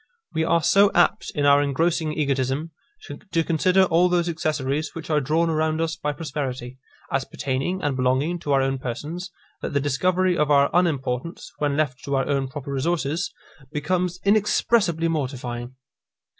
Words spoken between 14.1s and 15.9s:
inexpressibly mortifying.